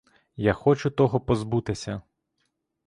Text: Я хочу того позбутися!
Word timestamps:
Я 0.35 0.53
хочу 0.53 0.89
того 0.91 1.19
позбутися! 1.21 2.01